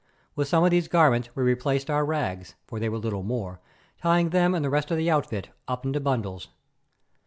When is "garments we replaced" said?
0.87-1.87